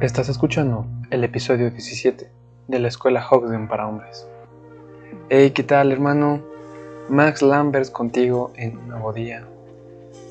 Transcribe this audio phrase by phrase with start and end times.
[0.00, 2.30] Estás escuchando el episodio 17
[2.68, 4.28] de la escuela Hogsden para hombres.
[5.28, 6.40] Hey, ¿qué tal, hermano?
[7.08, 9.44] Max Lambert contigo en un nuevo día.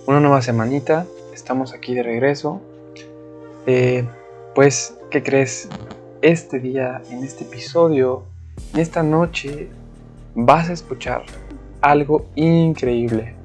[0.05, 2.61] Una nueva semanita, estamos aquí de regreso.
[3.65, 4.07] Eh,
[4.55, 5.67] pues, ¿qué crees?
[6.21, 8.23] Este día, en este episodio,
[8.73, 9.67] en esta noche,
[10.33, 11.23] vas a escuchar
[11.81, 13.35] algo increíble.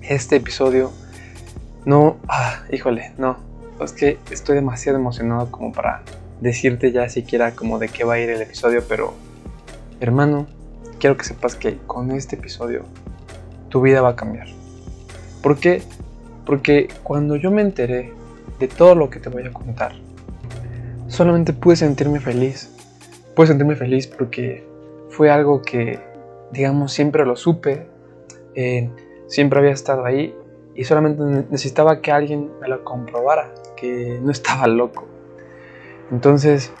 [0.00, 0.90] Este episodio,
[1.84, 3.36] no, ah, híjole, no,
[3.80, 6.02] es que estoy demasiado emocionado como para
[6.40, 9.14] decirte ya siquiera como de qué va a ir el episodio, pero
[10.00, 10.46] hermano,
[10.98, 12.84] quiero que sepas que con este episodio
[13.68, 14.46] tu vida va a cambiar.
[15.42, 15.82] ¿Por qué?
[16.46, 18.12] Porque cuando yo me enteré
[18.58, 19.92] de todo lo que te voy a contar,
[21.08, 22.70] solamente pude sentirme feliz.
[23.34, 24.66] Pude sentirme feliz porque
[25.10, 25.98] fue algo que,
[26.52, 27.86] digamos, siempre lo supe,
[28.54, 28.90] eh,
[29.26, 30.34] siempre había estado ahí
[30.74, 35.06] y solamente necesitaba que alguien me lo comprobara que no estaba loco.
[36.10, 36.72] Entonces,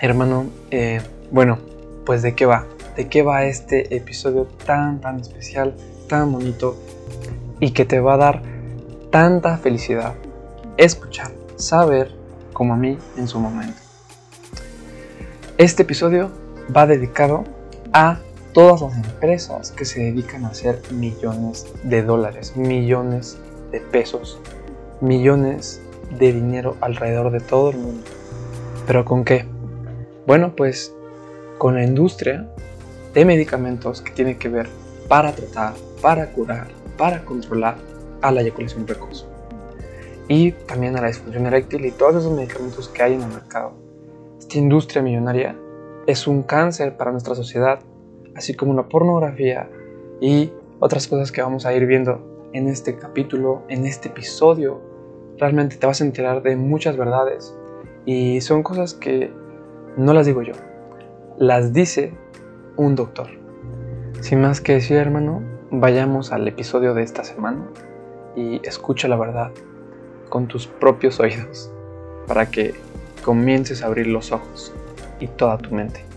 [0.00, 1.58] hermano, eh, bueno,
[2.06, 2.66] pues de qué va,
[2.96, 5.74] de qué va este episodio tan, tan especial,
[6.08, 6.76] tan bonito
[7.60, 8.42] y que te va a dar
[9.10, 10.14] tanta felicidad.
[10.76, 12.12] Escuchar, saber
[12.52, 13.80] como a mí en su momento.
[15.58, 16.30] Este episodio
[16.74, 17.44] va dedicado
[17.92, 18.20] a
[18.52, 23.38] todas las empresas que se dedican a hacer millones de dólares, millones
[23.70, 24.40] de pesos,
[25.00, 25.80] millones
[26.10, 28.04] de dinero alrededor de todo el mundo.
[28.86, 29.44] ¿Pero con qué?
[30.26, 30.94] Bueno, pues
[31.58, 32.48] con la industria
[33.14, 34.68] de medicamentos que tiene que ver
[35.08, 37.76] para tratar, para curar, para controlar
[38.22, 39.26] a la eyaculación precoz.
[40.28, 43.72] Y también a la disfunción eréctil y todos esos medicamentos que hay en el mercado.
[44.38, 45.56] Esta industria millonaria
[46.06, 47.80] es un cáncer para nuestra sociedad,
[48.34, 49.68] así como la pornografía
[50.20, 54.87] y otras cosas que vamos a ir viendo en este capítulo, en este episodio
[55.38, 57.54] realmente te vas a enterar de muchas verdades
[58.04, 59.32] y son cosas que
[59.96, 60.54] no las digo yo,
[61.38, 62.12] las dice
[62.76, 63.28] un doctor.
[64.20, 67.66] Sin más que decir, hermano, vayamos al episodio de esta semana
[68.34, 69.50] y escucha la verdad
[70.28, 71.70] con tus propios oídos
[72.26, 72.74] para que
[73.24, 74.72] comiences a abrir los ojos
[75.20, 76.07] y toda tu mente.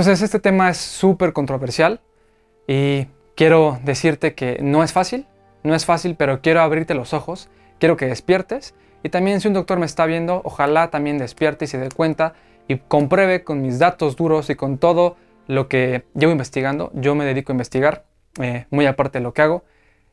[0.00, 2.00] Entonces este tema es súper controversial
[2.66, 5.26] y quiero decirte que no es fácil,
[5.62, 9.52] no es fácil, pero quiero abrirte los ojos, quiero que despiertes y también si un
[9.52, 12.32] doctor me está viendo, ojalá también despierte y se dé cuenta
[12.66, 16.90] y compruebe con mis datos duros y con todo lo que llevo investigando.
[16.94, 18.06] Yo me dedico a investigar,
[18.40, 19.64] eh, muy aparte de lo que hago.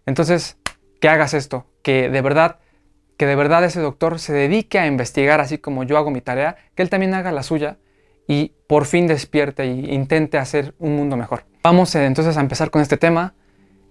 [0.05, 0.57] Entonces,
[0.99, 2.59] que hagas esto, que de verdad,
[3.15, 6.57] que de verdad ese doctor se dedique a investigar así como yo hago mi tarea,
[6.75, 7.77] que él también haga la suya
[8.27, 11.45] y por fin despierte e intente hacer un mundo mejor.
[11.63, 13.33] Vamos eh, entonces a empezar con este tema.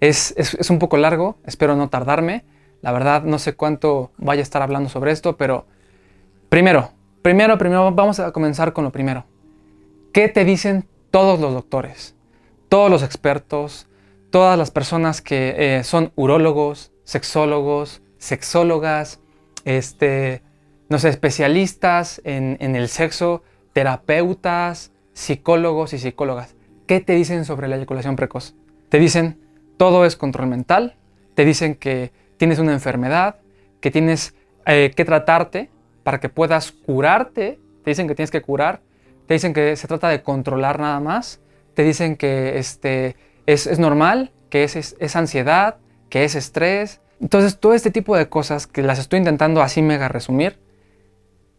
[0.01, 2.45] Es, es, un poco largo, espero no tardarme.
[2.83, 5.67] La verdad no sé cuánto vaya a estar hablando sobre esto, pero
[6.51, 6.91] primero,
[7.23, 9.25] primero, primero vamos a comenzar con lo primero.
[10.13, 12.15] ¿Qué te dicen todos los doctores?
[12.69, 13.89] Todos los expertos,
[14.31, 19.21] todas las personas que eh, son urólogos, sexólogos, sexólogas,
[19.65, 20.43] este,
[20.91, 23.43] no sé, especialistas en, en el sexo,
[23.77, 26.55] terapeutas, psicólogos y psicólogas.
[26.87, 28.55] ¿Qué te dicen sobre la eyaculación precoz?
[28.89, 29.39] Te dicen
[29.77, 30.97] todo es control mental,
[31.35, 33.37] te dicen que tienes una enfermedad,
[33.83, 35.69] que tienes eh, que tratarte
[36.05, 38.81] para que puedas curarte, te dicen que tienes que curar,
[39.27, 41.43] te dicen que se trata de controlar nada más,
[41.75, 43.15] te dicen que este,
[43.45, 45.77] es, normal, que es, es ansiedad,
[46.09, 47.03] que es estrés.
[47.21, 50.59] Entonces todo este tipo de cosas que las estoy intentando así mega resumir,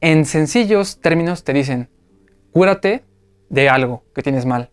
[0.01, 1.89] en sencillos términos te dicen,
[2.51, 3.03] Cúrate
[3.49, 4.69] de algo que tienes mal.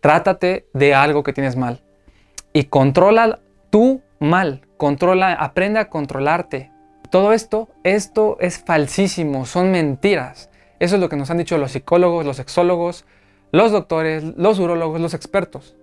[0.00, 1.82] Trátate de algo que tienes mal.
[2.52, 4.62] Y controla tu mal.
[4.76, 6.70] Controla, aprende a controlarte.
[7.10, 10.50] Todo esto, esto es falsísimo, son mentiras.
[10.78, 13.04] Eso es lo que nos han dicho los psicólogos, los sexólogos,
[13.52, 15.76] los doctores, los urólogos, los expertos.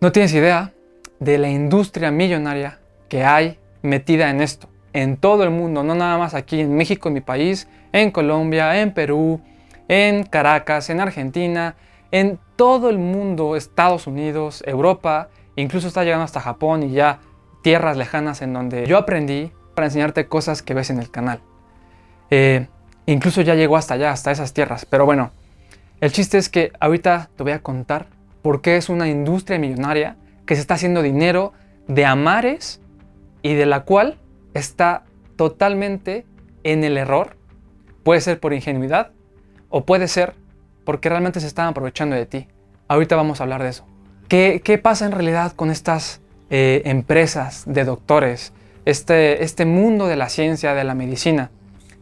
[0.00, 0.72] No tienes idea
[1.18, 2.78] de la industria millonaria
[3.08, 7.08] que hay metida en esto, en todo el mundo, no nada más aquí en México,
[7.08, 9.40] en mi país, en Colombia, en Perú,
[9.90, 11.74] en Caracas, en Argentina,
[12.12, 17.18] en todo el mundo, Estados Unidos, Europa, incluso está llegando hasta Japón y ya
[17.62, 21.40] tierras lejanas en donde yo aprendí para enseñarte cosas que ves en el canal.
[22.30, 22.68] Eh,
[23.06, 24.86] incluso ya llegó hasta allá, hasta esas tierras.
[24.86, 25.32] Pero bueno,
[26.00, 28.06] el chiste es que ahorita te voy a contar
[28.42, 30.16] por qué es una industria millonaria
[30.46, 31.52] que se está haciendo dinero
[31.88, 32.80] de amares
[33.42, 34.20] y de la cual
[34.54, 35.02] está
[35.34, 36.26] totalmente
[36.62, 37.36] en el error.
[38.04, 39.10] Puede ser por ingenuidad,
[39.70, 40.34] o puede ser
[40.84, 42.46] porque realmente se están aprovechando de ti.
[42.88, 43.86] Ahorita vamos a hablar de eso.
[44.28, 46.20] ¿Qué, qué pasa en realidad con estas
[46.50, 48.52] eh, empresas de doctores,
[48.84, 51.50] este, este mundo de la ciencia, de la medicina,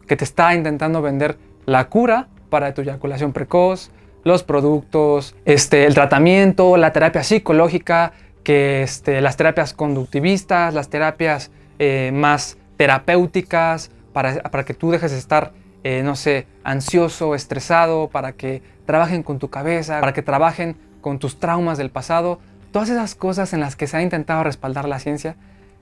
[0.07, 3.91] que te está intentando vender la cura para tu eyaculación precoz,
[4.23, 8.13] los productos, este, el tratamiento, la terapia psicológica,
[8.43, 15.11] que este, las terapias conductivistas, las terapias eh, más terapéuticas, para, para, que tú dejes
[15.11, 20.21] de estar, eh, no sé, ansioso, estresado, para que trabajen con tu cabeza, para que
[20.21, 22.39] trabajen con tus traumas del pasado,
[22.71, 25.35] todas esas cosas en las que se ha intentado respaldar la ciencia.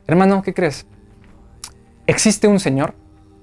[0.08, 0.86] Hermano, ¿qué crees?
[2.06, 2.94] Existe un señor,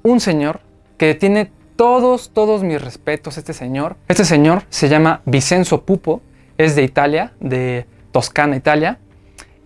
[0.02, 0.60] un señor
[0.96, 3.96] que tiene todos, todos mis respetos, este señor.
[4.08, 6.22] Este señor se llama Vicenzo Pupo,
[6.56, 8.98] es de Italia, de Toscana, Italia,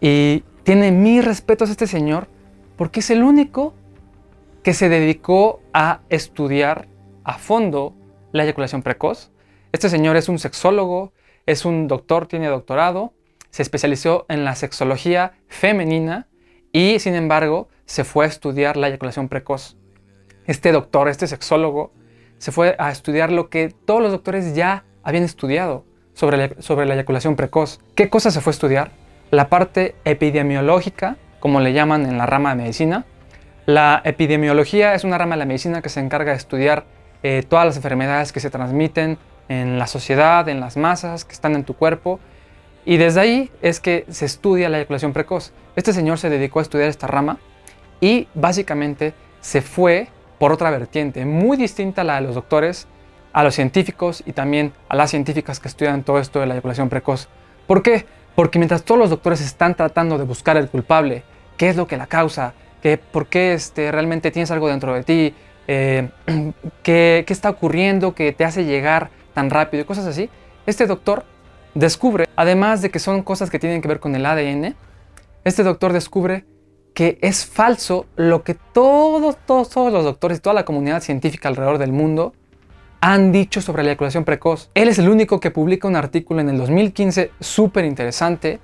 [0.01, 2.29] y tiene mis respetos este señor
[2.77, 3.75] porque es el único
[4.69, 6.89] que se dedicó a estudiar
[7.25, 7.95] a fondo
[8.33, 9.31] la eyaculación precoz.
[9.73, 11.15] Este señor es un sexólogo,
[11.47, 13.15] es un doctor, tiene doctorado,
[13.49, 16.29] se especializó en la sexología femenina
[16.71, 19.79] y sin embargo se fue a estudiar la eyaculación precoz.
[20.45, 21.95] Este doctor, este sexólogo,
[22.37, 26.85] se fue a estudiar lo que todos los doctores ya habían estudiado sobre la, sobre
[26.85, 27.81] la eyaculación precoz.
[27.95, 28.91] ¿Qué cosa se fue a estudiar?
[29.31, 33.07] La parte epidemiológica, como le llaman en la rama de medicina.
[33.69, 36.87] La epidemiología es una rama de la medicina que se encarga de estudiar
[37.23, 39.19] eh, todas las enfermedades que se transmiten
[39.51, 42.19] en la sociedad, en las masas, que están en tu cuerpo.
[42.87, 45.53] Y desde ahí es que se estudia la eyaculación precoz.
[45.77, 47.37] Este señor se dedicó a estudiar esta rama
[48.01, 49.13] y básicamente
[49.43, 52.89] se fue por otra vertiente, muy distinta a la de los doctores,
[53.35, 56.89] a los científicos y también a las científicas que estudian todo esto de la eyaculación
[56.89, 57.29] precoz.
[57.67, 58.07] ¿Por qué?
[58.35, 61.23] Porque mientras todos los doctores están tratando de buscar el culpable,
[61.59, 65.03] qué es lo que la causa, ¿Qué, por qué este, realmente tienes algo dentro de
[65.03, 65.35] ti,
[65.67, 66.09] eh,
[66.83, 70.31] ¿qué, qué está ocurriendo que te hace llegar tan rápido y cosas así,
[70.67, 71.25] este doctor
[71.75, 74.75] descubre, además de que son cosas que tienen que ver con el ADN,
[75.45, 76.45] este doctor descubre
[76.95, 81.49] que es falso lo que todos, todos, todos los doctores y toda la comunidad científica
[81.49, 82.33] alrededor del mundo
[83.01, 84.71] han dicho sobre la eyaculación precoz.
[84.75, 88.59] Él es el único que publica un artículo en el 2015 súper interesante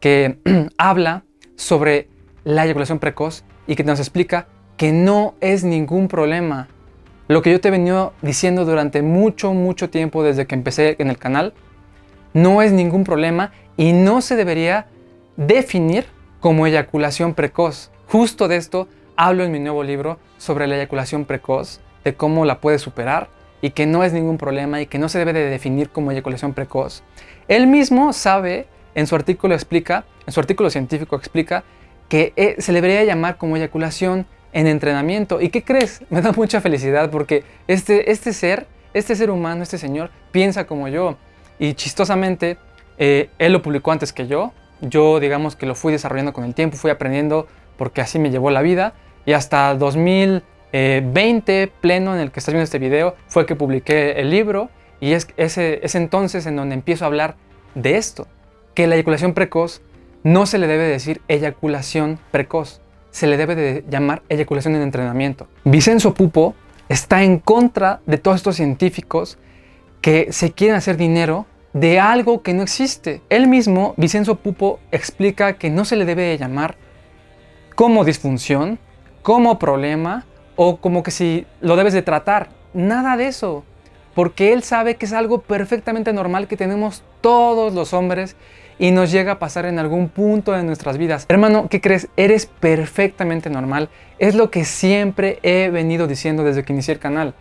[0.00, 0.38] que
[0.78, 1.24] habla
[1.56, 2.08] sobre
[2.44, 4.46] la eyaculación precoz y que nos explica
[4.76, 6.68] que no es ningún problema.
[7.28, 11.08] Lo que yo te he venido diciendo durante mucho, mucho tiempo desde que empecé en
[11.08, 11.54] el canal,
[12.34, 14.86] no es ningún problema y no se debería
[15.36, 16.06] definir
[16.40, 17.90] como eyaculación precoz.
[18.08, 22.60] Justo de esto hablo en mi nuevo libro sobre la eyaculación precoz, de cómo la
[22.60, 23.28] puedes superar
[23.62, 26.52] y que no es ningún problema y que no se debe de definir como eyaculación
[26.52, 27.02] precoz.
[27.48, 31.64] Él mismo sabe, en su artículo explica, en su artículo científico explica
[32.08, 35.40] que eh, se debería llamar como eyaculación en entrenamiento.
[35.40, 36.02] ¿Y qué crees?
[36.10, 40.88] Me da mucha felicidad porque este, este ser, este ser humano, este señor, piensa como
[40.88, 41.16] yo.
[41.58, 42.56] Y chistosamente,
[42.98, 46.54] eh, él lo publicó antes que yo, yo digamos que lo fui desarrollando con el
[46.54, 47.46] tiempo, fui aprendiendo
[47.76, 48.94] porque así me llevó la vida
[49.26, 54.30] y hasta 2020 pleno en el que estás viendo este video fue que publiqué el
[54.30, 57.36] libro y es ese, es entonces en donde empiezo a hablar
[57.74, 58.26] de esto,
[58.74, 59.82] que la eyaculación precoz
[60.24, 62.80] no se le debe decir eyaculación precoz,
[63.10, 65.46] se le debe de llamar eyaculación en entrenamiento.
[65.64, 66.54] Vicenzo Pupo
[66.88, 69.38] está en contra de todos estos científicos
[70.00, 73.20] que se quieren hacer dinero de algo que no existe.
[73.28, 76.76] Él mismo, Vicenzo Pupo, explica que no se le debe llamar
[77.74, 78.78] como disfunción,
[79.22, 80.24] como problema
[80.56, 82.48] o como que si lo debes de tratar.
[82.72, 83.64] Nada de eso.
[84.14, 88.36] Porque él sabe que es algo perfectamente normal que tenemos todos los hombres
[88.78, 91.26] y nos llega a pasar en algún punto de nuestras vidas.
[91.28, 92.08] Hermano, ¿qué crees?
[92.16, 93.88] Eres perfectamente normal.
[94.18, 97.34] Es lo que siempre he venido diciendo desde que inicié el canal.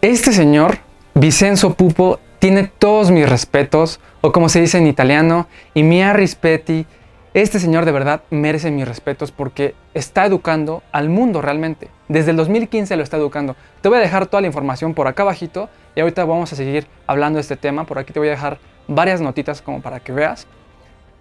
[0.00, 0.78] Este señor,
[1.14, 6.86] Vicenzo Pupo, tiene todos mis respetos, o como se dice en italiano, y mi rispetti.
[7.34, 11.88] Este señor de verdad merece mis respetos porque está educando al mundo realmente.
[12.08, 13.56] Desde el 2015 lo está educando.
[13.80, 16.86] Te voy a dejar toda la información por acá abajito y ahorita vamos a seguir
[17.06, 17.84] hablando de este tema.
[17.84, 18.58] Por aquí te voy a dejar
[18.88, 20.46] varias notitas como para que veas.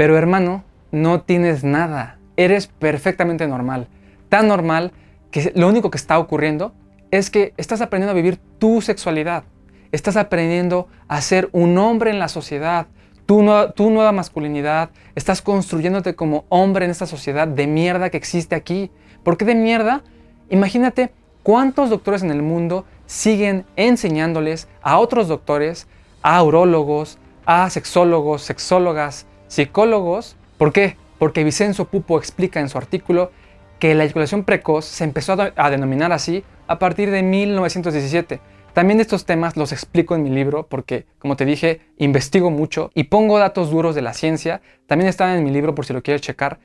[0.02, 2.18] Pero hermano, no tienes nada.
[2.36, 3.88] Eres perfectamente normal.
[4.30, 4.94] Tan normal
[5.30, 6.74] que lo único que está ocurriendo
[7.12, 9.44] es que estás aprendiendo a vivir tu sexualidad.
[9.92, 12.88] Estás aprendiendo a ser un hombre en la sociedad,
[13.28, 14.90] tu, nueva masculinidad.
[15.14, 18.90] Estás construyéndote como hombre en esta sociedad de mierda que existe aquí.
[19.24, 20.02] ¿Por qué de mierda?
[20.50, 25.86] Imagínate cuántos doctores en el mundo siguen enseñándoles a otros doctores,
[26.24, 30.38] a urólogos, a sexólogos, sexólogas, psicólogos.
[30.58, 30.96] ¿Por qué?
[31.20, 33.32] Porque Vicenzo Pupo explica en su artículo
[33.80, 38.40] que la eyaculación precoz se empezó a denominar así a partir de 1917
[38.74, 43.06] También estos temas los explico en mi libro porque, como te dije, investigo mucho y
[43.06, 44.62] pongo datos duros de la ciencia.
[44.88, 46.60] También están en mi libro por si lo quieres checar.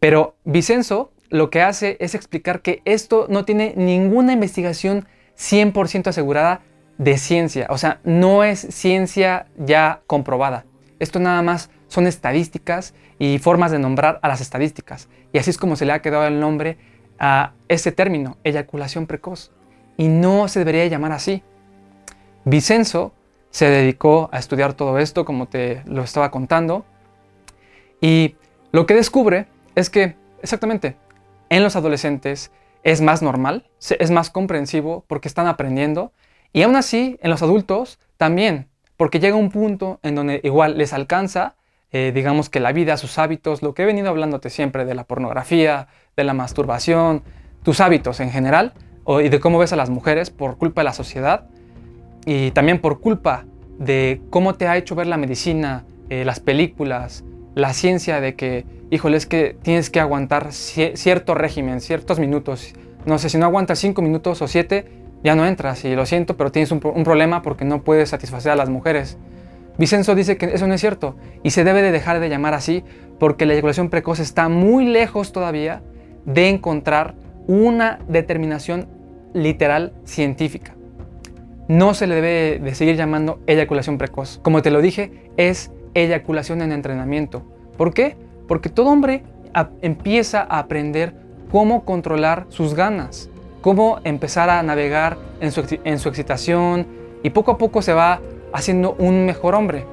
[0.00, 6.62] Pero Vicenzo lo que hace es explicar que esto no tiene ninguna investigación 100% asegurada
[6.96, 7.66] de ciencia.
[7.68, 10.64] O sea, no es ciencia ya comprobada.
[10.98, 15.10] Esto nada más son estadísticas y formas de nombrar a las estadísticas.
[15.32, 16.78] Y así es como se le ha quedado el nombre
[17.18, 19.52] a ese término, eyaculación precoz.
[19.98, 21.42] Y no se debería llamar así.
[22.46, 23.12] Vicenzo
[23.50, 26.86] se dedicó a estudiar todo esto, como te lo estaba contando.
[28.00, 28.36] Y
[28.72, 30.96] lo que descubre es que, exactamente,
[31.50, 32.52] en los adolescentes
[32.84, 36.12] es más normal, es más comprensivo porque están aprendiendo.
[36.54, 40.94] Y aún así, en los adultos también, porque llega un punto en donde igual les
[40.94, 41.54] alcanza,
[41.92, 45.04] eh, digamos que la vida, sus hábitos, lo que he venido hablándote siempre de la
[45.04, 47.22] pornografía, de la masturbación,
[47.62, 48.72] tus hábitos en general,
[49.22, 51.46] y de cómo ves a las mujeres por culpa de la sociedad,
[52.24, 53.44] y también por culpa
[53.78, 58.64] de cómo te ha hecho ver la medicina, eh, las películas, la ciencia de que,
[58.90, 62.74] híjole, es que tienes que aguantar cierto régimen, ciertos minutos.
[63.06, 64.86] No sé, si no aguantas cinco minutos o siete,
[65.24, 65.84] ya no entras.
[65.84, 69.18] Y lo siento, pero tienes un, problema porque no puedes satisfacer a las mujeres.
[69.78, 72.84] Vicenzo dice que eso no es cierto y se debe de dejar de llamar así
[73.18, 75.82] porque la eyaculación precoz está muy lejos todavía
[76.24, 77.14] de encontrar
[77.46, 78.88] una determinación
[79.32, 80.74] literal científica.
[81.68, 84.40] No se le debe de seguir llamando eyaculación precoz.
[84.42, 87.42] Como te lo dije, es eyaculación en entrenamiento.
[87.76, 88.16] ¿Por qué?
[88.46, 89.22] Porque todo hombre
[89.80, 91.14] empieza a aprender
[91.50, 96.86] cómo controlar sus ganas, cómo empezar a navegar en su, en su excitación
[97.22, 98.20] y poco a poco se va
[98.52, 99.84] haciendo un mejor hombre.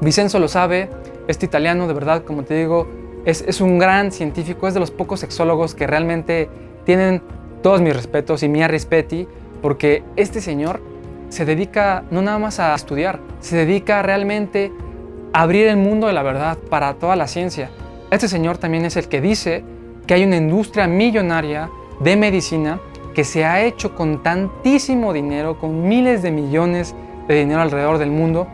[0.00, 0.90] Vicenzo lo sabe,
[1.28, 2.88] este italiano de verdad, como te digo,
[3.24, 6.48] es, es, un gran científico, es de los pocos sexólogos que realmente
[6.84, 7.22] tienen
[7.62, 9.28] todos mis respetos y mi respetti,
[9.60, 10.80] porque este señor
[11.28, 14.72] se dedica no nada más a estudiar, se dedica realmente
[15.32, 17.70] abrir el mundo de la verdad para toda la ciencia.
[18.10, 19.64] Este señor también es el que dice
[20.06, 21.70] que hay una industria millonaria
[22.00, 22.80] de medicina
[23.14, 26.94] que se ha hecho con tantísimo dinero, con miles de millones
[27.28, 28.48] de dinero alrededor del mundo,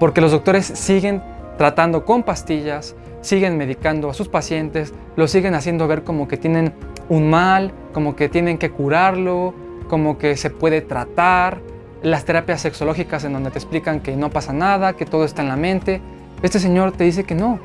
[0.00, 1.22] porque los doctores siguen
[1.58, 6.74] tratando con pastillas, siguen medicando a sus pacientes, lo siguen haciendo ver como que tienen
[7.08, 9.54] un mal, como que tienen que curarlo,
[9.88, 11.60] como que se puede tratar,
[12.02, 15.48] las terapias sexológicas en donde te explican que no pasa nada, que todo está en
[15.48, 16.02] la mente,
[16.42, 17.58] este señor te dice que no,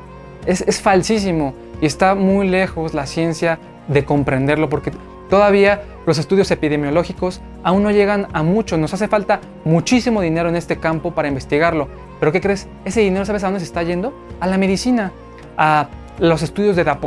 [0.46, 4.92] es, falsísimo y está muy lejos la ciencia de comprenderlo porque
[5.28, 10.56] todavía los estudios epidemiológicos aún no llegan a mucho, nos hace falta muchísimo dinero en
[10.56, 11.88] este campo para investigarlo.
[12.18, 12.68] Pero ¿qué crees?
[12.84, 14.14] Ese dinero, ¿sabes a dónde se está yendo?
[14.40, 15.12] A la medicina,
[15.56, 15.88] a
[16.18, 16.98] los estudios de la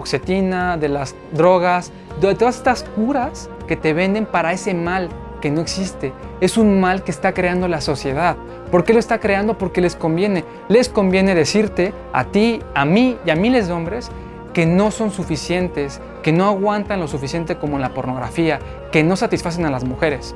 [0.77, 5.09] de las drogas, de todas estas curas que te venden para ese mal
[5.41, 6.13] que no existe.
[6.41, 8.37] Es un mal que está creando la sociedad.
[8.71, 9.57] ¿Por qué lo está creando?
[9.57, 10.45] Porque les conviene.
[10.69, 14.09] Les conviene decirte a ti, a mí y a miles de hombres
[14.53, 18.59] que no son suficientes, que no aguantan lo suficiente como en la pornografía,
[18.91, 20.35] que no satisfacen a las mujeres.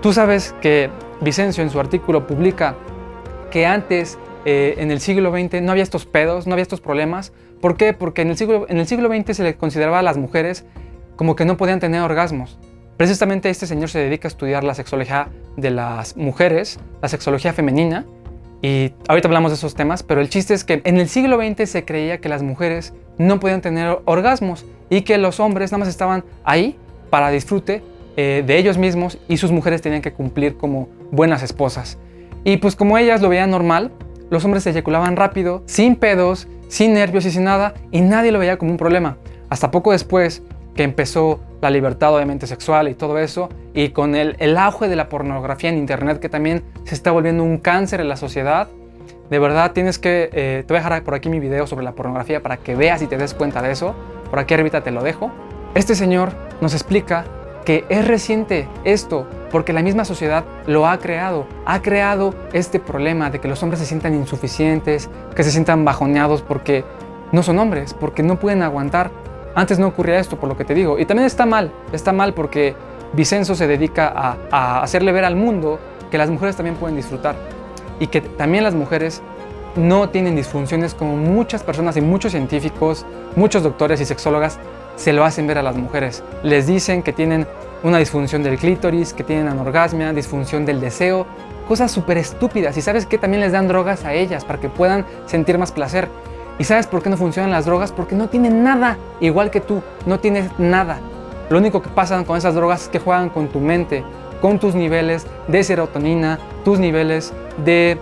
[0.00, 2.76] Tú sabes que Vicencio en su artículo publica
[3.50, 7.32] que antes, eh, en el siglo XX, no había estos pedos, no había estos problemas.
[7.60, 7.92] ¿Por qué?
[7.92, 10.64] Porque en el siglo, en el siglo XX se le consideraba a las mujeres
[11.16, 12.58] como que no podían tener orgasmos.
[12.96, 18.06] Precisamente este señor se dedica a estudiar la sexología de las mujeres, la sexología femenina,
[18.60, 21.68] y ahorita hablamos de esos temas, pero el chiste es que en el siglo XX
[21.68, 25.88] se creía que las mujeres no podían tener orgasmos y que los hombres nada más
[25.88, 26.76] estaban ahí
[27.10, 27.82] para disfrute
[28.16, 31.98] eh, de ellos mismos y sus mujeres tenían que cumplir como buenas esposas.
[32.44, 33.92] Y pues como ellas lo veían normal,
[34.30, 38.38] los hombres se eyaculaban rápido, sin pedos, sin nervios y sin nada, y nadie lo
[38.38, 39.18] veía como un problema.
[39.50, 40.42] Hasta poco después
[40.78, 44.94] que empezó la libertad obviamente sexual y todo eso, y con el, el auge de
[44.94, 48.68] la pornografía en Internet que también se está volviendo un cáncer en la sociedad,
[49.28, 51.96] de verdad tienes que, eh, te voy a dejar por aquí mi video sobre la
[51.96, 53.96] pornografía para que veas y te des cuenta de eso,
[54.30, 55.32] por aquí arriba te lo dejo.
[55.74, 56.30] Este señor
[56.60, 57.24] nos explica
[57.64, 63.30] que es reciente esto, porque la misma sociedad lo ha creado, ha creado este problema
[63.30, 66.84] de que los hombres se sientan insuficientes, que se sientan bajoneados porque
[67.32, 69.10] no son hombres, porque no pueden aguantar
[69.58, 70.98] antes no ocurría esto, por lo que te digo.
[70.98, 72.76] Y también está mal, está mal porque
[73.12, 74.12] Vicenzo se dedica
[74.50, 77.34] a, hacerle ver al mundo que las mujeres también pueden disfrutar
[77.98, 79.20] y que también las mujeres
[79.74, 84.60] no tienen disfunciones como muchas personas y muchos científicos, muchos doctores y sexólogas
[84.94, 86.22] se lo hacen ver a las mujeres.
[86.44, 87.46] Les dicen que tienen
[87.82, 91.26] una disfunción del clítoris, que tienen anorgasmia, disfunción del deseo,
[91.66, 92.76] cosas súper estúpidas.
[92.76, 96.08] Y sabes que también les dan drogas a ellas para que puedan sentir más placer.
[96.58, 97.92] ¿Y sabes por qué no funcionan las drogas?
[97.92, 100.98] Porque no tienen nada, igual que tú, no tienes nada.
[101.50, 104.04] Lo único que pasa con esas drogas es que juegan con tu mente,
[104.40, 107.32] con tus niveles de serotonina, tus niveles
[107.64, 107.98] de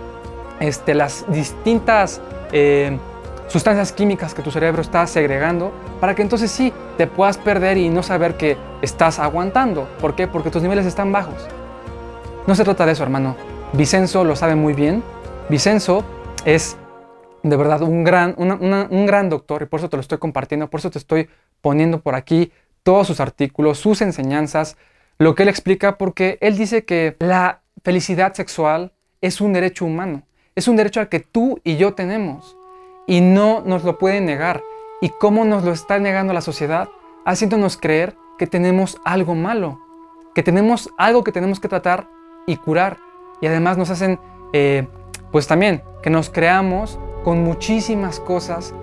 [0.59, 2.19] este, las distintas
[2.51, 2.97] eh,
[3.47, 5.71] sustancias químicas que tu cerebro está segregando
[6.01, 9.87] para que entonces sí te puedas perder y no saber que estás aguantando.
[10.01, 10.27] ¿Por qué?
[10.27, 11.47] Porque tus niveles están bajos.
[12.47, 13.35] No se trata de eso, hermano.
[13.73, 15.03] Vicenzo lo sabe muy bien.
[15.49, 16.03] Vicenzo
[16.43, 16.77] es
[17.49, 20.79] de verdad un gran, un gran doctor y por eso te lo estoy compartiendo, por
[20.79, 21.29] eso te estoy
[21.61, 22.51] poniendo por aquí
[22.83, 24.77] todos sus artículos, sus enseñanzas,
[25.17, 30.23] lo que él explica, porque él dice que la felicidad sexual es un derecho humano,
[30.55, 32.57] es un derecho al que tú y yo tenemos
[33.07, 34.61] y no nos lo pueden negar.
[35.01, 36.89] ¿Y cómo nos lo está negando la sociedad?
[37.25, 39.79] Haciéndonos creer que tenemos algo malo,
[40.35, 42.07] que tenemos algo que tenemos que tratar
[42.45, 42.97] y curar.
[43.41, 44.19] Y además nos hacen,
[44.53, 44.87] eh,
[45.31, 48.73] pues también, que nos creamos con muchísimas cosas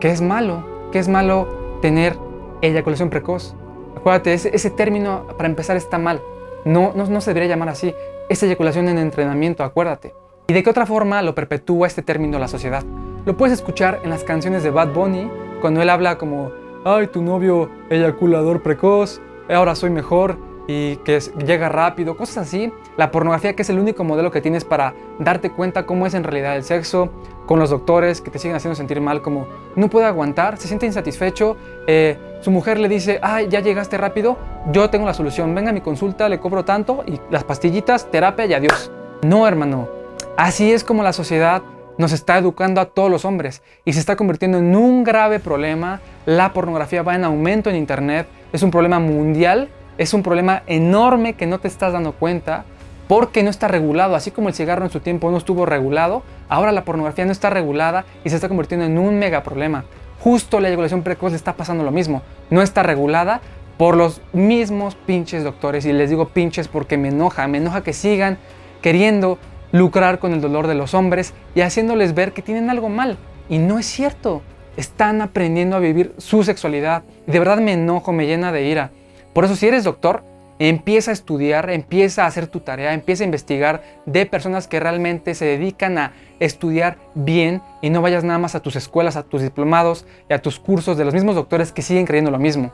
[0.00, 2.18] que es malo, que es malo tener
[2.60, 3.54] eyaculación precoz.
[3.96, 6.20] Acuérdate, ese, ese término para empezar está mal.
[6.64, 7.94] No, no, no se debería llamar así.
[8.28, 10.16] Es eyaculación en entrenamiento, acuérdate.
[10.48, 12.82] ¿Y de qué otra forma lo perpetúa este término la sociedad?
[13.24, 15.30] Lo puedes escuchar en las canciones de Bad Bunny,
[15.60, 16.50] cuando él habla como,
[16.84, 22.72] ay, tu novio eyaculador precoz, ahora soy mejor, y que llega rápido, cosas así.
[22.96, 26.24] La pornografía que es el único modelo que tienes para darte cuenta cómo es en
[26.24, 27.10] realidad el sexo,
[27.46, 30.86] con los doctores que te siguen haciendo sentir mal, como no puede aguantar, se siente
[30.86, 34.38] insatisfecho, eh, su mujer le dice, ay, ya llegaste rápido,
[34.72, 38.46] yo tengo la solución, venga a mi consulta, le cobro tanto y las pastillitas, terapia
[38.46, 38.90] y adiós.
[39.22, 39.88] No, hermano,
[40.36, 41.62] así es como la sociedad
[41.98, 46.00] nos está educando a todos los hombres y se está convirtiendo en un grave problema.
[46.24, 51.34] La pornografía va en aumento en Internet, es un problema mundial es un problema enorme
[51.34, 52.64] que no te estás dando cuenta
[53.08, 54.14] porque no está regulado.
[54.14, 57.50] Así como el cigarro en su tiempo no estuvo regulado, ahora la pornografía no está
[57.50, 59.84] regulada y se está convirtiendo en un mega problema.
[60.20, 62.22] Justo la eyaculación precoz le está pasando lo mismo.
[62.48, 63.40] No está regulada
[63.76, 65.84] por los mismos pinches doctores.
[65.84, 67.48] Y les digo pinches porque me enoja.
[67.48, 68.38] Me enoja que sigan
[68.80, 69.38] queriendo
[69.72, 73.18] lucrar con el dolor de los hombres y haciéndoles ver que tienen algo mal.
[73.48, 74.42] Y no es cierto.
[74.76, 77.02] Están aprendiendo a vivir su sexualidad.
[77.26, 78.90] De verdad me enojo, me llena de ira.
[79.32, 80.24] Por eso si eres doctor,
[80.58, 85.34] empieza a estudiar, empieza a hacer tu tarea, empieza a investigar de personas que realmente
[85.34, 89.42] se dedican a estudiar bien y no vayas nada más a tus escuelas, a tus
[89.42, 92.72] diplomados y a tus cursos de los mismos doctores que siguen creyendo lo mismo.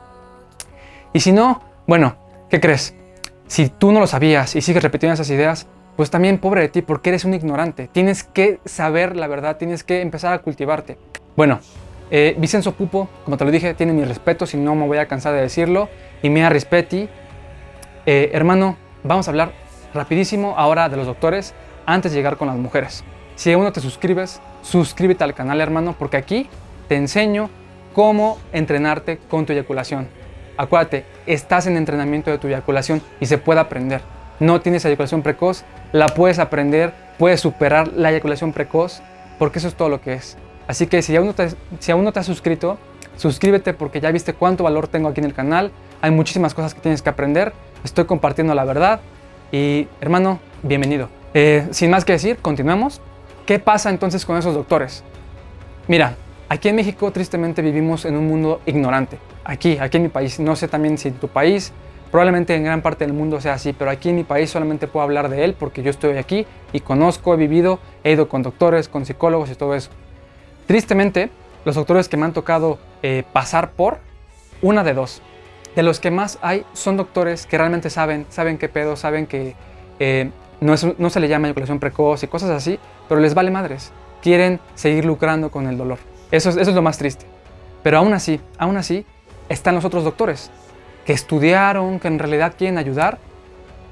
[1.12, 2.16] Y si no, bueno,
[2.51, 2.94] ¿qué crees?
[3.47, 5.66] Si tú no lo sabías y sigues repitiendo esas ideas,
[5.97, 7.88] pues también pobre de ti porque eres un ignorante.
[7.88, 10.99] Tienes que saber la verdad, tienes que empezar a cultivarte.
[11.37, 11.61] Bueno,
[12.11, 15.07] eh, Vicenzo Pupo, como te lo dije, tiene mi respeto, si no me voy a
[15.07, 15.88] cansar de decirlo
[16.23, 17.09] y mea rispetti.
[18.07, 19.53] Eh, hermano, vamos a hablar
[19.92, 21.55] rapidísimo ahora de los doctores
[21.87, 23.05] antes de llegar con las mujeres.
[23.37, 26.49] Si aún no te suscribes, suscríbete al canal, hermano, porque aquí
[26.88, 27.51] te enseño
[27.94, 30.09] cómo entrenarte con tu eyaculación.
[30.57, 34.01] Acuérdate, estás en entrenamiento de tu eyaculación y se puede aprender.
[34.40, 39.03] No tienes eyaculación precoz, la puedes aprender, puedes superar la eyaculación precoz,
[39.38, 40.37] porque eso es todo lo que es.
[40.69, 41.49] Así que si aún no te,
[41.81, 42.77] si has suscrito,
[43.17, 45.73] suscríbete porque ya viste cuánto valor tengo aquí en el canal.
[46.03, 47.55] Hay muchísimas cosas que tienes que aprender.
[47.83, 49.01] Estoy compartiendo la verdad.
[49.51, 51.09] Y hermano, bienvenido.
[51.33, 53.01] Eh, sin más que decir, continuemos.
[53.47, 55.03] ¿Qué pasa entonces con esos doctores?
[55.87, 56.17] Mira,
[56.51, 59.19] aquí en México tristemente vivimos en un mundo ignorante.
[59.45, 60.39] Aquí, aquí en mi país.
[60.39, 61.73] No sé también si en tu país,
[62.11, 65.03] probablemente en gran parte del mundo sea así, pero aquí en mi país solamente puedo
[65.03, 68.91] hablar de él porque yo estoy aquí y conozco, he vivido, he ido con doctores,
[68.91, 69.91] con psicólogos y todo eso.
[70.69, 71.31] Tristemente,
[71.65, 73.99] los doctores que me han tocado eh, pasar por,
[74.61, 75.23] una de dos
[75.75, 79.55] de los que más hay son doctores que realmente saben, saben qué pedo, saben que
[79.99, 82.79] eh, no, no, se le llama eyaculación precoz y cosas así,
[83.09, 83.93] pero les vale madres.
[84.21, 85.99] Quieren seguir lucrando con el dolor.
[86.31, 87.25] Eso es, eso es lo más triste.
[87.83, 89.07] Pero aún así, aún así,
[89.49, 90.51] están los otros doctores
[91.07, 93.19] que estudiaron, que en realidad quieren ayudar,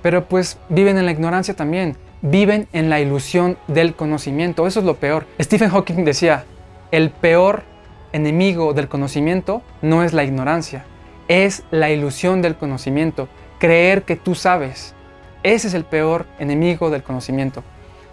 [0.02, 4.66] pero pues viven en la ignorancia también, viven en la ilusión del conocimiento.
[4.66, 5.24] Eso es lo peor.
[5.40, 6.44] Stephen Hawking decía,
[6.90, 7.64] el peor
[8.12, 10.84] enemigo del conocimiento no es la ignorancia,
[11.28, 14.94] es la ilusión del conocimiento, creer que tú sabes.
[15.42, 17.62] Ese es el peor enemigo del conocimiento.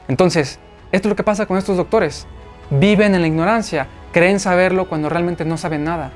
[0.07, 0.59] Entonces,
[0.91, 2.27] esto es lo que pasa con estos doctores.
[2.69, 6.11] Viven en la ignorancia, creen saberlo cuando realmente no saben nada.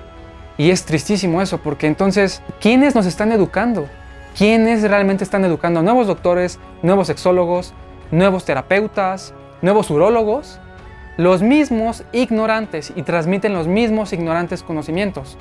[0.58, 3.88] Y es tristísimo eso, porque entonces, ¿quiénes nos están educando?
[4.36, 5.82] ¿Quiénes realmente están educando?
[5.82, 7.74] ¿Nuevos doctores, nuevos sexólogos,
[8.12, 10.60] nuevos terapeutas, nuevos urólogos?
[11.17, 15.38] Los mismos ignorantes y transmiten los mismos ignorantes conocimientos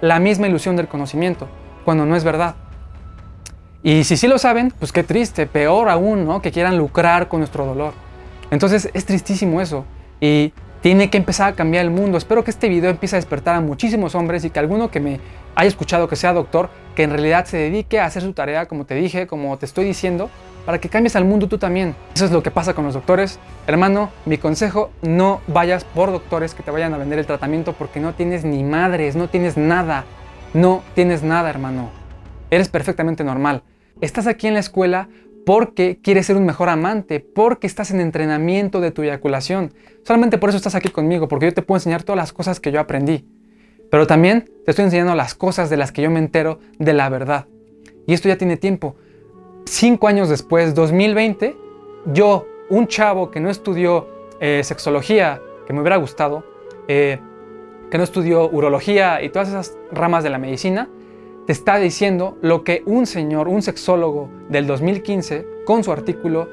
[0.00, 1.48] la misma ilusión del conocimiento,
[1.84, 2.54] cuando no es verdad.
[3.82, 6.42] Y si sí lo saben, pues qué triste, peor aún, ¿no?
[6.42, 7.94] Que quieran lucrar con nuestro dolor.
[8.50, 9.84] Entonces es tristísimo eso.
[10.20, 12.18] Y tiene que empezar a cambiar el mundo.
[12.18, 15.20] Espero que este video empiece a despertar a muchísimos hombres y que alguno que me
[15.54, 18.84] haya escuchado que sea doctor, que en realidad se dedique a hacer su tarea, como
[18.84, 20.30] te dije, como te estoy diciendo,
[20.64, 21.94] para que cambies al mundo tú también.
[22.14, 23.38] Eso es lo que pasa con los doctores.
[23.66, 28.00] Hermano, mi consejo, no vayas por doctores que te vayan a vender el tratamiento porque
[28.00, 30.04] no tienes ni madres, no tienes nada.
[30.54, 31.90] No tienes nada, hermano.
[32.50, 33.62] Eres perfectamente normal.
[34.00, 35.08] Estás aquí en la escuela
[35.46, 39.72] porque quieres ser un mejor amante, porque estás en entrenamiento de tu eyaculación.
[40.02, 42.72] Solamente por eso estás aquí conmigo, porque yo te puedo enseñar todas las cosas que
[42.72, 43.24] yo aprendí.
[43.88, 47.08] Pero también te estoy enseñando las cosas de las que yo me entero de la
[47.10, 47.46] verdad.
[48.08, 48.96] Y esto ya tiene tiempo.
[49.66, 51.56] Cinco años después, 2020,
[52.06, 54.08] yo, un chavo que no estudió
[54.40, 56.42] eh, sexología, que me hubiera gustado,
[56.88, 57.20] eh,
[57.88, 60.88] que no estudió urología y todas esas ramas de la medicina,
[61.46, 66.48] te está diciendo lo que un señor, un sexólogo del 2015, con su artículo,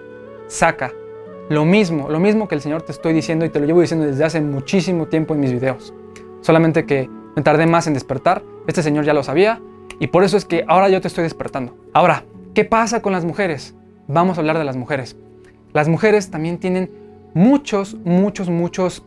[0.48, 0.92] saca.
[1.50, 4.06] Lo mismo, lo mismo que el señor te estoy diciendo y te lo llevo diciendo
[4.06, 5.94] desde hace muchísimo tiempo en mis videos.
[6.42, 9.60] Solamente que me tardé más en despertar, este señor ya lo sabía
[10.00, 11.76] y por eso es que ahora yo te estoy despertando.
[11.94, 13.76] Ahora, ¿qué pasa con las mujeres?
[14.08, 15.18] Vamos a hablar de las mujeres.
[15.74, 16.92] Las mujeres también tienen
[17.34, 19.04] muchos, muchos, muchos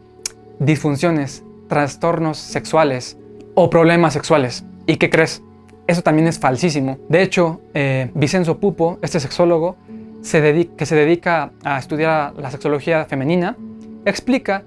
[0.59, 3.17] disfunciones, trastornos sexuales
[3.55, 4.65] o problemas sexuales.
[4.87, 5.43] ¿Y qué crees?
[5.87, 6.99] Eso también es falsísimo.
[7.09, 9.77] De hecho, eh, Vicenzo Pupo, este sexólogo,
[10.23, 13.57] que se dedica a estudiar la sexología femenina,
[14.05, 14.65] explica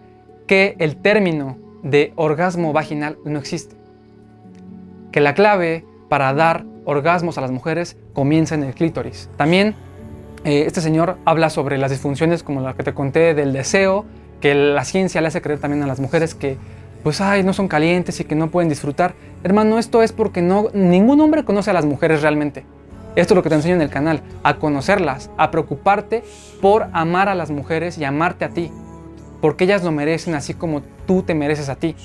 [0.47, 3.75] que el término de orgasmo vaginal no existe.
[5.11, 9.29] Que la clave para dar orgasmos a las mujeres comienza en el clítoris.
[9.37, 9.75] También
[10.45, 14.05] eh, este señor habla sobre las disfunciones como la que te conté del deseo,
[14.39, 16.57] que la ciencia le hace creer también a las mujeres que
[17.03, 19.13] pues ay, no son calientes y que no pueden disfrutar.
[19.43, 22.65] Hermano, esto es porque no, ningún hombre conoce a las mujeres realmente.
[23.15, 26.23] Esto es lo que te enseño en el canal, a conocerlas, a preocuparte
[26.61, 28.71] por amar a las mujeres y amarte a ti,
[29.41, 31.95] porque ellas lo merecen así como tú te mereces a ti.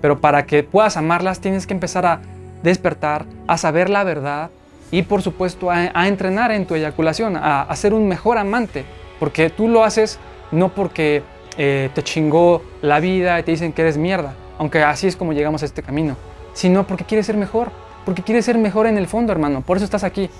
[0.00, 2.20] Pero para que puedas amarlas tienes que empezar a
[2.62, 4.50] despertar, a saber la verdad
[4.90, 8.84] y por supuesto a, entrenar en tu eyaculación, a, a ser un mejor amante,
[9.18, 10.18] porque tú lo haces
[10.52, 11.22] no porque
[11.56, 15.32] eh, te chingó la vida y te dicen que eres mierda, aunque así es como
[15.32, 16.16] llegamos a este camino,
[16.52, 17.70] sino porque quieres ser mejor,
[18.04, 20.30] porque quieres ser mejor en el fondo, hermano, por eso estás aquí.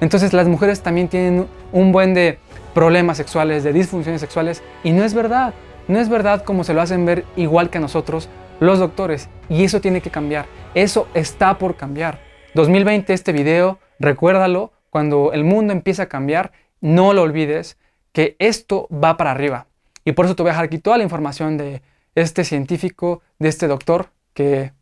[0.00, 2.38] Entonces las mujeres también tienen un buen de
[2.74, 5.54] problemas sexuales, de disfunciones sexuales, y no es verdad,
[5.88, 8.28] no es verdad como se lo hacen ver igual que a nosotros
[8.60, 12.20] los doctores, y eso tiene que cambiar, eso está por cambiar.
[12.54, 17.78] 2020 este video, recuérdalo, cuando el mundo empieza a cambiar, no lo olvides,
[18.12, 19.66] que esto va para arriba.
[20.06, 21.82] Y por eso te voy a dejar aquí toda la información de
[22.14, 24.72] este científico, de este doctor, que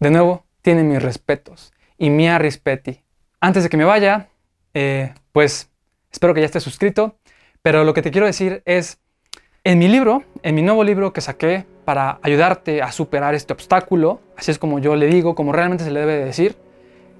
[0.00, 3.02] de nuevo tiene mis respetos y mi rispetti.
[3.40, 4.28] Antes de que me vaya,
[4.72, 5.68] eh, pues
[6.10, 7.16] espero que ya estés suscrito,
[7.60, 8.98] pero lo que te quiero decir es,
[9.64, 14.22] en mi libro, en mi nuevo libro que saqué para ayudarte a superar este obstáculo,
[14.34, 16.56] así es como yo le digo, como realmente se le debe decir,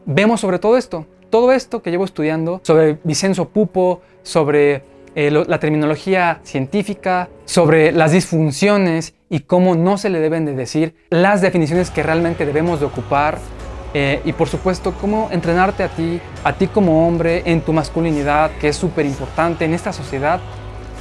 [0.06, 5.58] vemos sobre todo esto, todo esto que llevo estudiando, sobre Vicenzo Pupo, sobre eh, la
[5.58, 11.90] terminología científica, sobre las disfunciones y cómo no se le deben de decir, las definiciones
[11.90, 13.38] que realmente debemos de ocupar
[13.94, 18.50] eh, y por supuesto cómo entrenarte a ti, a ti como hombre en tu masculinidad,
[18.60, 20.40] que es súper importante en esta sociedad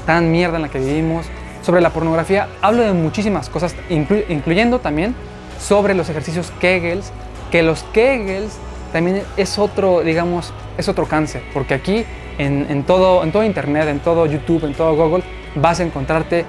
[0.05, 1.25] tan mierda en la que vivimos.
[1.63, 5.15] Sobre la pornografía hablo de muchísimas cosas, incluyendo también
[5.59, 7.11] sobre los ejercicios Kegels,
[7.51, 8.57] que los Kegels
[8.91, 12.05] también es otro, digamos, es otro cáncer, porque aquí
[12.37, 15.23] en, todo, en todo Internet, en todo YouTube, en todo Google,
[15.55, 16.45] vas a encontrarte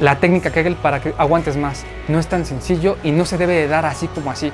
[0.00, 1.84] la técnica Kegel para que aguantes más.
[2.08, 4.52] No es tan sencillo y no se debe de dar así como así.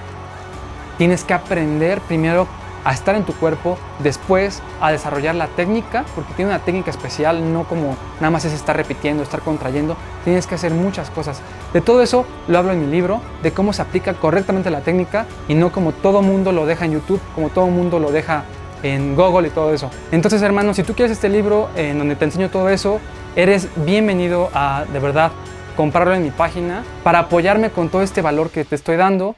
[0.98, 2.46] Tienes que aprender primero
[2.84, 7.52] a estar en tu cuerpo, después a desarrollar la técnica, porque tiene una técnica especial,
[7.52, 11.40] no como nada más es estar repitiendo, estar contrayendo, tienes que hacer muchas cosas.
[11.72, 15.26] De todo eso lo hablo en mi libro, de cómo se aplica correctamente la técnica
[15.48, 18.44] y no como todo mundo lo deja en YouTube, como todo mundo lo deja
[18.84, 19.90] en Google y todo eso.
[20.12, 23.00] Entonces, hermano, si tú quieres este libro en donde te enseño todo eso,
[23.34, 25.32] eres bienvenido a, de verdad,
[25.76, 29.34] comprarlo en mi página para apoyarme con todo este valor que te estoy dando.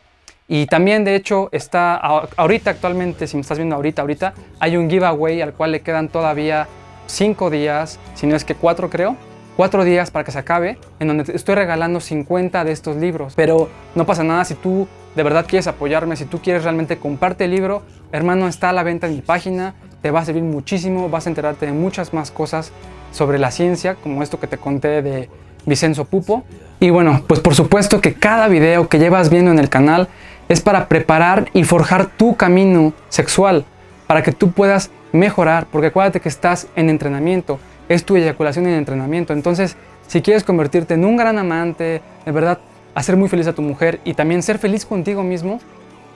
[0.49, 4.91] Y también, de hecho, está ahorita actualmente, si me estás viendo ahorita, ahorita, hay un
[4.91, 6.69] giveaway al cual le quedan todavía
[7.07, 9.17] 5 días, si no es que 4 creo,
[9.57, 13.33] 4 días para que se acabe, en donde estoy regalando 50 de estos libros.
[13.35, 17.47] Pero no pasa nada si tú de verdad quieres apoyarme, si tú quieres realmente comparte
[17.47, 21.09] el libro, hermano, está a la venta en mi página, te va a servir muchísimo,
[21.09, 22.71] vas a enterarte de muchas más cosas
[23.13, 25.31] sobre la ciencia, como esto que te conté de
[25.65, 26.45] Vicenzo Pupo.
[26.79, 30.09] Y bueno, pues por supuesto que cada video que llevas viendo en el canal
[30.51, 33.65] es para preparar y forjar tu camino sexual,
[34.07, 38.75] para que tú puedas mejorar, porque acuérdate que estás en entrenamiento, es tu eyaculación en
[38.75, 42.61] entrenamiento, entonces Si quieres convertirte en un gran amante, de verdad,
[42.95, 45.59] hacer muy feliz a tu mujer y también ser feliz contigo mismo,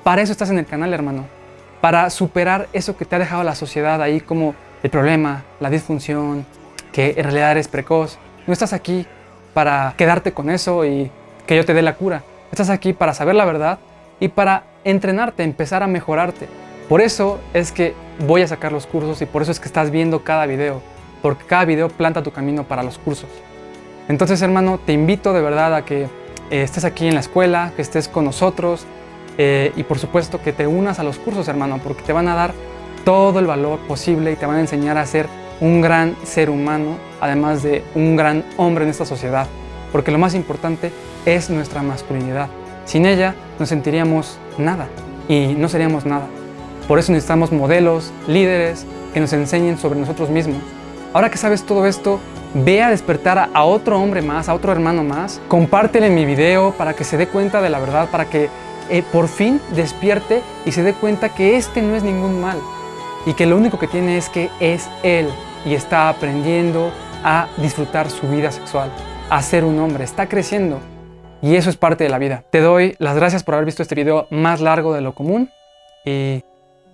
[0.04, 1.26] para eso estás en el canal, hermano.
[1.80, 6.46] Para superar eso que te ha dejado la sociedad ahí como el problema, la disfunción,
[6.92, 8.18] que en realidad eres precoz.
[8.46, 9.06] No estás aquí
[9.54, 11.11] para quedarte con eso y
[11.46, 12.22] que yo te dé la cura.
[12.52, 13.78] Estás aquí para saber la verdad
[14.20, 16.48] y para entrenarte, empezar a mejorarte.
[16.88, 17.94] Por eso es que
[18.26, 20.80] voy a sacar los cursos y por eso es que estás viendo cada video,
[21.22, 23.28] porque cada video planta tu camino para los cursos.
[24.09, 26.09] Entonces, hermano, te invito de verdad a que eh,
[26.50, 28.87] estés aquí en la escuela, que estés con nosotros
[29.38, 32.35] eh, y por supuesto que te unas a los cursos, hermano, porque te van a
[32.35, 32.52] dar
[33.04, 35.28] todo el valor posible y te van a enseñar a ser
[35.61, 39.46] un gran ser humano, además de un gran hombre en esta sociedad.
[39.92, 40.92] Porque lo más importante
[41.24, 42.48] es nuestra masculinidad.
[42.85, 44.88] Sin ella no sentiríamos nada
[45.28, 46.26] y no seríamos nada.
[46.88, 50.62] Por eso necesitamos modelos, líderes que nos enseñen sobre nosotros mismos.
[51.12, 52.20] Ahora que sabes todo esto,
[52.54, 56.94] ve a despertar a otro hombre más, a otro hermano más, compártele mi video para
[56.94, 58.48] que se dé cuenta de la verdad, para que
[58.90, 62.58] eh, por fin despierte y se dé cuenta que este no es ningún mal
[63.26, 65.28] y que lo único que tiene es que es él
[65.64, 66.92] y está aprendiendo
[67.24, 68.90] a disfrutar su vida sexual,
[69.30, 70.78] a ser un hombre, está creciendo
[71.42, 72.44] y eso es parte de la vida.
[72.50, 75.50] Te doy las gracias por haber visto este video más largo de lo común
[76.04, 76.44] y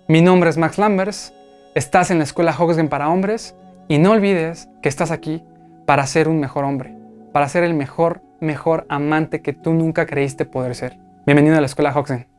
[0.07, 1.33] mi nombre es Max Lambers,
[1.75, 3.55] estás en la escuela Hogsgen para hombres
[3.87, 5.43] y no olvides que estás aquí
[5.85, 6.95] para ser un mejor hombre,
[7.31, 10.99] para ser el mejor, mejor amante que tú nunca creíste poder ser.
[11.25, 12.36] Bienvenido a la escuela Hoxen.